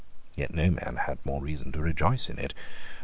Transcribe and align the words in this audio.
Yet 0.33 0.51
no 0.51 0.71
man 0.71 0.97
had 1.05 1.23
more 1.23 1.43
reason 1.43 1.71
to 1.73 1.79
rejoice 1.79 2.27
in 2.27 2.39
it. 2.39 2.55